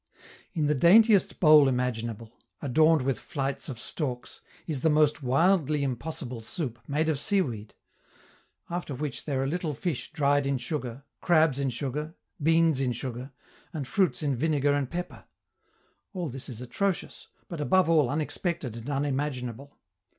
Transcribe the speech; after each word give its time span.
In 0.53 0.65
the 0.65 0.73
daintiest 0.73 1.39
bowl 1.39 1.67
imaginable, 1.67 2.33
adorned 2.59 3.03
with 3.03 3.19
flights 3.19 3.69
of 3.69 3.77
storks, 3.79 4.41
is 4.65 4.81
the 4.81 4.89
most 4.89 5.21
wildly 5.21 5.83
impossible 5.83 6.41
soup 6.41 6.79
made 6.87 7.07
of 7.07 7.19
seaweed. 7.19 7.75
After 8.67 8.95
which 8.95 9.25
there 9.25 9.43
are 9.43 9.47
little 9.47 9.75
fish 9.75 10.11
dried 10.11 10.47
in 10.47 10.57
sugar, 10.57 11.03
crabs 11.21 11.59
in 11.59 11.69
sugar, 11.69 12.15
beans 12.41 12.79
in 12.79 12.93
sugar, 12.93 13.31
and 13.73 13.87
fruits 13.87 14.23
in 14.23 14.35
vinegar 14.35 14.73
and 14.73 14.89
pepper. 14.89 15.25
All 16.13 16.29
this 16.29 16.49
is 16.49 16.61
atrocious, 16.61 17.27
but 17.47 17.61
above 17.61 17.87
all 17.87 18.09
unexpected 18.09 18.75
and 18.75 18.89
unimaginable. 18.89 19.77